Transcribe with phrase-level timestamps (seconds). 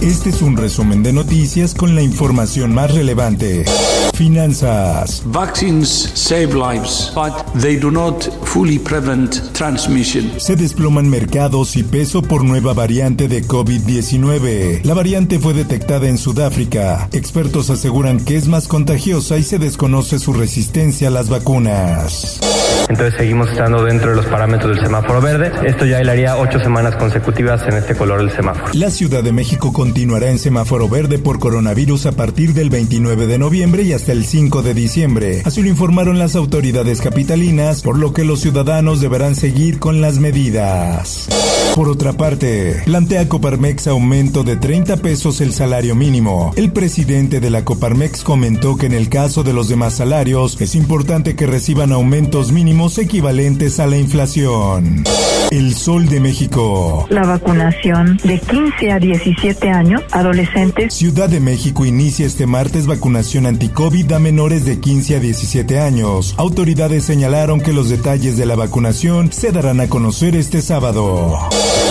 [0.00, 3.66] Este es un resumen de noticias con la información más relevante.
[4.14, 5.22] Finanzas.
[5.26, 10.40] Vaccines save lives, but they do not fully prevent transmission.
[10.40, 14.84] Se desploman mercados y peso por nueva variante de COVID-19.
[14.84, 17.10] La variante fue detectada en Sudáfrica.
[17.12, 22.40] Expertos aseguran que es más contagiosa y se desconoce su resistencia a las vacunas.
[22.90, 25.52] Entonces seguimos estando dentro de los parámetros del semáforo verde.
[25.64, 28.72] Esto ya hilaría ocho semanas consecutivas en este color del semáforo.
[28.74, 33.38] La Ciudad de México continuará en semáforo verde por coronavirus a partir del 29 de
[33.38, 35.42] noviembre y hasta el 5 de diciembre.
[35.44, 40.18] Así lo informaron las autoridades capitalinas, por lo que los ciudadanos deberán seguir con las
[40.18, 41.28] medidas.
[41.76, 46.52] Por otra parte, plantea Coparmex aumento de 30 pesos el salario mínimo.
[46.56, 50.74] El presidente de la Coparmex comentó que en el caso de los demás salarios es
[50.74, 55.04] importante que reciban aumentos mínimos equivalentes a la inflación.
[55.50, 57.06] El Sol de México.
[57.10, 60.94] La vacunación de 15 a 17 años, adolescentes.
[60.94, 66.34] Ciudad de México inicia este martes vacunación anti-COVID a menores de 15 a 17 años.
[66.38, 71.36] Autoridades señalaron que los detalles de la vacunación se darán a conocer este sábado.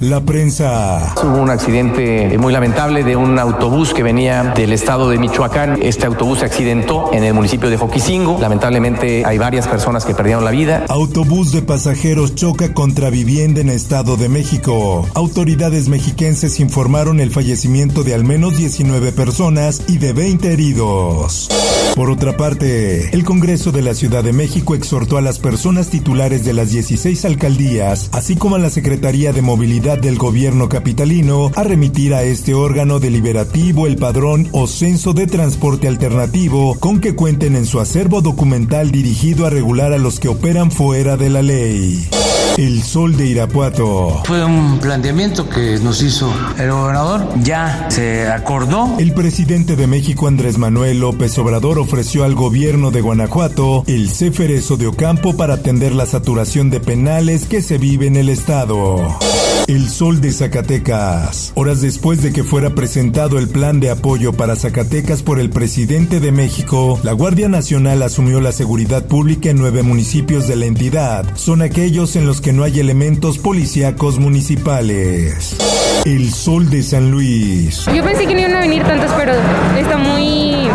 [0.00, 1.14] La prensa.
[1.22, 5.78] Hubo un accidente muy lamentable de un autobús que venía del estado de Michoacán.
[5.80, 8.36] Este autobús se accidentó en el municipio de Joquisingo.
[8.40, 10.73] Lamentablemente hay varias personas que perdieron la vida.
[10.88, 15.06] Autobús de pasajeros choca contra vivienda en Estado de México.
[15.14, 21.48] Autoridades mexiquenses informaron el fallecimiento de al menos 19 personas y de 20 heridos.
[21.94, 26.44] Por otra parte, el Congreso de la Ciudad de México exhortó a las personas titulares
[26.44, 31.62] de las 16 alcaldías, así como a la Secretaría de Movilidad del Gobierno capitalino, a
[31.62, 37.54] remitir a este órgano deliberativo el padrón o censo de transporte alternativo con que cuenten
[37.54, 42.08] en su acervo documental dirigido a regular a los que operan fuera de la ley.
[42.56, 44.22] El Sol de Irapuato.
[44.26, 47.26] Fue un planteamiento que nos hizo el gobernador.
[47.42, 48.94] Ya se acordó.
[49.00, 54.76] El presidente de México, Andrés Manuel López Obrador, ofreció al gobierno de Guanajuato el Ceferezo
[54.76, 59.18] de Ocampo para atender la saturación de penales que se vive en el estado.
[59.66, 61.52] El Sol de Zacatecas.
[61.54, 66.20] Horas después de que fuera presentado el plan de apoyo para Zacatecas por el presidente
[66.20, 71.26] de México, la Guardia Nacional asumió la seguridad pública en nueve municipios de la entidad.
[71.36, 75.56] Son aquellos en los que no hay elementos policíacos municipales.
[76.04, 77.86] El Sol de San Luis.
[77.94, 79.32] Yo pensé que no iban a venir tantos, pero
[79.78, 80.68] está muy...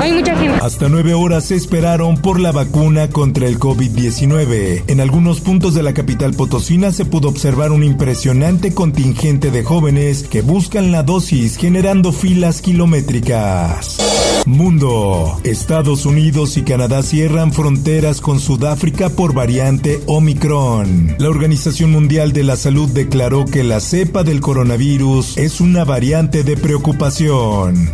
[0.00, 0.39] Hay mucha.
[0.70, 4.84] Hasta nueve horas se esperaron por la vacuna contra el COVID-19.
[4.86, 10.22] En algunos puntos de la capital potosina se pudo observar un impresionante contingente de jóvenes
[10.22, 13.98] que buscan la dosis generando filas kilométricas.
[14.46, 15.40] Mundo.
[15.42, 21.16] Estados Unidos y Canadá cierran fronteras con Sudáfrica por variante Omicron.
[21.18, 26.44] La Organización Mundial de la Salud declaró que la cepa del coronavirus es una variante
[26.44, 27.90] de preocupación.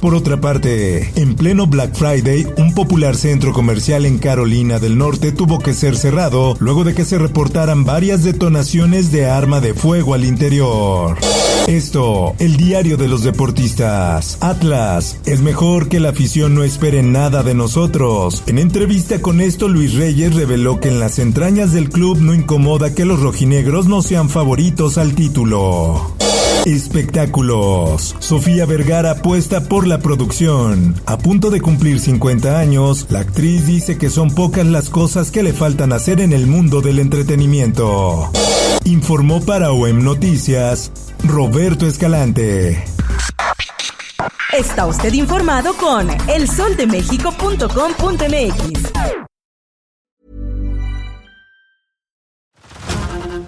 [0.00, 5.30] Por otra parte, en pleno Black Friday, un popular centro comercial en Carolina del Norte
[5.30, 10.14] tuvo que ser cerrado luego de que se reportaran varias detonaciones de arma de fuego
[10.14, 11.18] al interior.
[11.66, 14.38] Esto, el diario de los deportistas.
[14.40, 18.42] Atlas, es mejor que la afición no espere nada de nosotros.
[18.46, 22.94] En entrevista con esto, Luis Reyes reveló que en las entrañas del club no incomoda
[22.94, 26.16] que los rojinegros no sean favoritos al título.
[26.66, 28.14] Espectáculos.
[28.18, 30.94] Sofía Vergara apuesta por la producción.
[31.06, 35.42] A punto de cumplir 50 años, la actriz dice que son pocas las cosas que
[35.42, 38.30] le faltan hacer en el mundo del entretenimiento.
[38.84, 40.92] Informó para OEM Noticias
[41.24, 42.84] Roberto Escalante.
[44.52, 48.89] Está usted informado con elsoldemexico.com.mx.